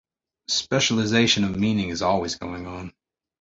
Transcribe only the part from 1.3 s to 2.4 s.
of meaning is always